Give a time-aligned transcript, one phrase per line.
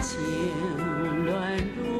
[0.00, 0.18] 情
[1.26, 1.97] 乱如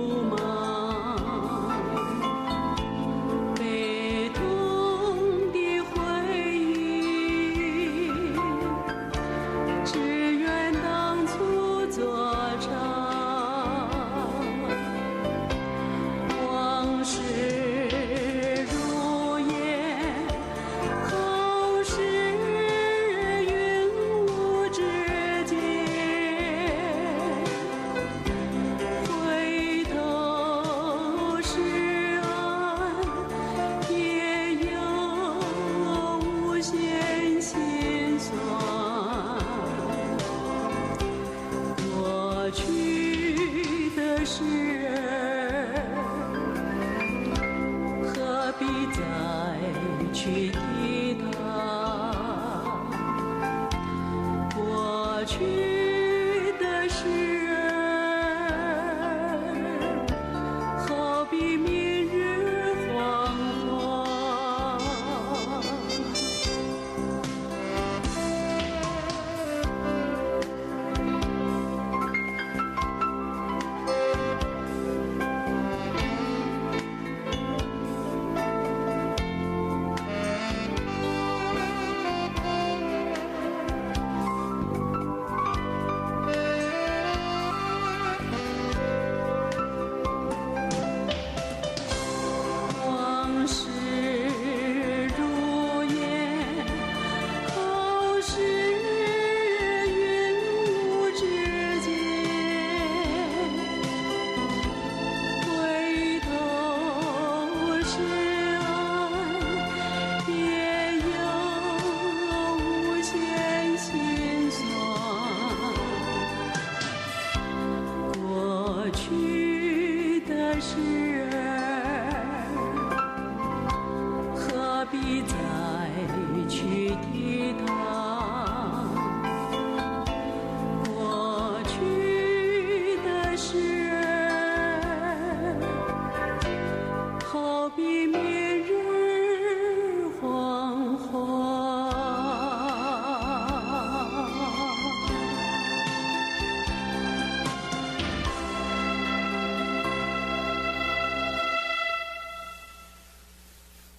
[120.61, 120.98] 是